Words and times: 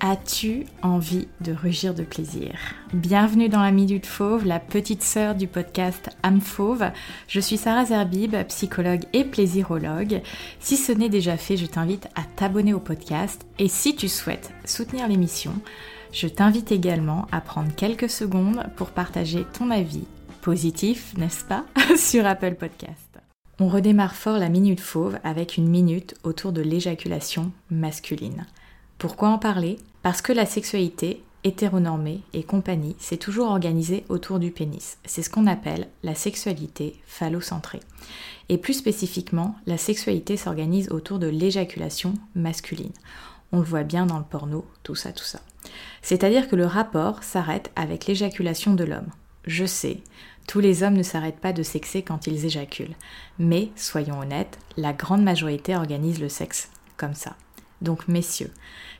As-tu 0.00 0.66
envie 0.82 1.26
de 1.40 1.52
rugir 1.52 1.94
de 1.94 2.02
plaisir? 2.02 2.52
Bienvenue 2.92 3.48
dans 3.48 3.62
la 3.62 3.70
Minute 3.70 4.04
Fauve, 4.04 4.44
la 4.44 4.60
petite 4.60 5.02
sœur 5.02 5.34
du 5.34 5.46
podcast 5.46 6.10
Âme 6.22 6.42
Fauve. 6.42 6.90
Je 7.28 7.40
suis 7.40 7.56
Sarah 7.56 7.86
Zerbib, 7.86 8.36
psychologue 8.48 9.04
et 9.14 9.24
plaisirologue. 9.24 10.20
Si 10.60 10.76
ce 10.76 10.92
n'est 10.92 11.08
déjà 11.08 11.38
fait, 11.38 11.56
je 11.56 11.64
t'invite 11.64 12.08
à 12.14 12.24
t'abonner 12.36 12.74
au 12.74 12.78
podcast 12.78 13.46
et 13.58 13.68
si 13.68 13.96
tu 13.96 14.08
souhaites 14.08 14.52
soutenir 14.66 15.08
l'émission, 15.08 15.54
je 16.12 16.28
t'invite 16.28 16.72
également 16.72 17.26
à 17.32 17.40
prendre 17.40 17.74
quelques 17.74 18.10
secondes 18.10 18.64
pour 18.76 18.90
partager 18.90 19.46
ton 19.58 19.70
avis 19.70 20.04
positif, 20.42 21.14
n'est-ce 21.16 21.44
pas, 21.44 21.64
sur 21.96 22.26
Apple 22.26 22.56
Podcast. 22.56 23.18
On 23.58 23.68
redémarre 23.68 24.14
fort 24.14 24.36
la 24.36 24.50
Minute 24.50 24.80
Fauve 24.80 25.18
avec 25.24 25.56
une 25.56 25.68
minute 25.68 26.14
autour 26.22 26.52
de 26.52 26.60
l'éjaculation 26.60 27.50
masculine. 27.70 28.46
Pourquoi 28.98 29.28
en 29.28 29.38
parler? 29.38 29.78
Parce 30.02 30.22
que 30.22 30.32
la 30.32 30.46
sexualité, 30.46 31.22
hétéronormée 31.44 32.22
et 32.32 32.42
compagnie, 32.42 32.96
s'est 32.98 33.18
toujours 33.18 33.48
organisée 33.48 34.04
autour 34.08 34.38
du 34.38 34.50
pénis. 34.50 34.96
C'est 35.04 35.22
ce 35.22 35.28
qu'on 35.28 35.46
appelle 35.46 35.88
la 36.02 36.14
sexualité 36.14 36.98
phallocentrée. 37.06 37.80
Et 38.48 38.56
plus 38.56 38.72
spécifiquement, 38.72 39.54
la 39.66 39.76
sexualité 39.76 40.38
s'organise 40.38 40.90
autour 40.90 41.18
de 41.18 41.26
l'éjaculation 41.26 42.14
masculine. 42.34 42.92
On 43.52 43.58
le 43.58 43.64
voit 43.64 43.82
bien 43.82 44.06
dans 44.06 44.18
le 44.18 44.24
porno, 44.24 44.64
tout 44.82 44.94
ça, 44.94 45.12
tout 45.12 45.24
ça. 45.24 45.40
C'est-à-dire 46.00 46.48
que 46.48 46.56
le 46.56 46.66
rapport 46.66 47.22
s'arrête 47.22 47.70
avec 47.76 48.06
l'éjaculation 48.06 48.72
de 48.72 48.84
l'homme. 48.84 49.10
Je 49.44 49.66
sais, 49.66 50.00
tous 50.48 50.60
les 50.60 50.82
hommes 50.82 50.96
ne 50.96 51.02
s'arrêtent 51.02 51.40
pas 51.40 51.52
de 51.52 51.62
sexer 51.62 52.02
quand 52.02 52.26
ils 52.26 52.46
éjaculent. 52.46 52.96
Mais, 53.38 53.68
soyons 53.76 54.20
honnêtes, 54.20 54.58
la 54.78 54.94
grande 54.94 55.22
majorité 55.22 55.76
organise 55.76 56.18
le 56.18 56.30
sexe 56.30 56.70
comme 56.96 57.14
ça. 57.14 57.36
Donc 57.82 58.08
messieurs, 58.08 58.50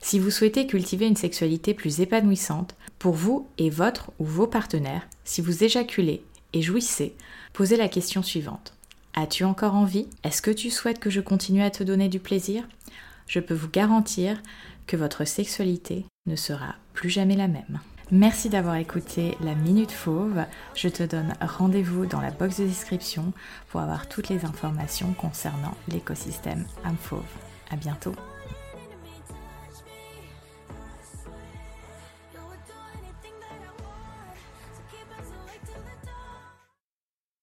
si 0.00 0.18
vous 0.18 0.30
souhaitez 0.30 0.66
cultiver 0.66 1.06
une 1.06 1.16
sexualité 1.16 1.74
plus 1.74 2.00
épanouissante, 2.00 2.74
pour 2.98 3.14
vous 3.14 3.48
et 3.58 3.70
votre 3.70 4.10
ou 4.18 4.24
vos 4.24 4.46
partenaires, 4.46 5.06
si 5.24 5.40
vous 5.40 5.64
éjaculez 5.64 6.22
et 6.52 6.62
jouissez, 6.62 7.14
posez 7.52 7.76
la 7.76 7.88
question 7.88 8.22
suivante. 8.22 8.74
As-tu 9.14 9.44
encore 9.44 9.74
envie? 9.74 10.08
Est-ce 10.24 10.42
que 10.42 10.50
tu 10.50 10.70
souhaites 10.70 10.98
que 10.98 11.10
je 11.10 11.20
continue 11.20 11.62
à 11.62 11.70
te 11.70 11.82
donner 11.82 12.08
du 12.08 12.20
plaisir? 12.20 12.64
Je 13.26 13.40
peux 13.40 13.54
vous 13.54 13.68
garantir 13.68 14.42
que 14.86 14.96
votre 14.96 15.24
sexualité 15.24 16.04
ne 16.26 16.36
sera 16.36 16.74
plus 16.92 17.10
jamais 17.10 17.36
la 17.36 17.48
même. 17.48 17.80
Merci 18.12 18.48
d'avoir 18.50 18.76
écouté 18.76 19.36
la 19.40 19.54
Minute 19.54 19.90
Fauve. 19.90 20.44
Je 20.74 20.88
te 20.88 21.02
donne 21.02 21.34
rendez-vous 21.40 22.06
dans 22.06 22.20
la 22.20 22.30
box 22.30 22.60
de 22.60 22.66
description 22.66 23.32
pour 23.68 23.80
avoir 23.80 24.08
toutes 24.08 24.28
les 24.28 24.44
informations 24.44 25.12
concernant 25.14 25.74
l'écosystème 25.88 26.66
âme 26.84 26.96
fauve. 27.00 27.24
À 27.70 27.76
bientôt 27.76 28.14